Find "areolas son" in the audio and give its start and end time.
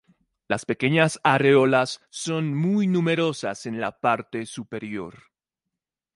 1.23-2.55